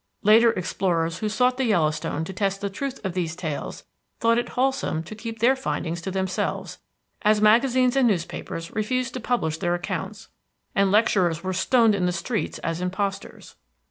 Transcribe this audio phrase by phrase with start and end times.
[0.23, 3.83] Later explorers who sought the Yellowstone to test the truth of these tales
[4.19, 6.79] thought it wholesome to keep their findings to themselves,
[7.21, 10.29] as magazines and newspapers refused to publish their accounts
[10.73, 13.57] and lecturers were stoned in the streets as impostors.